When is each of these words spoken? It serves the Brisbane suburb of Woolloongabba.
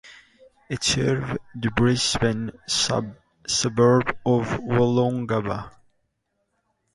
It 0.67 0.83
serves 0.83 1.37
the 1.53 1.69
Brisbane 1.75 2.53
suburb 2.67 4.17
of 4.25 4.47
Woolloongabba. 4.47 5.73